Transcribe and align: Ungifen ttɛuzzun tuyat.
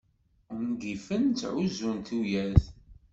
Ungifen 0.55 1.23
ttɛuzzun 1.29 1.97
tuyat. 2.07 2.63